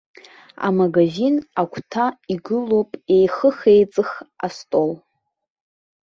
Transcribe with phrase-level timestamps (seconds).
[0.67, 4.09] Амагазин агәҭа игылоуп еихых-еиҵых
[4.45, 4.91] астол.